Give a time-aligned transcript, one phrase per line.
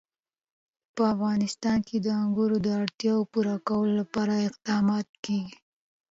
[0.95, 5.57] په افغانستان کې د انګور د اړتیاوو پوره کولو لپاره اقدامات کېږي.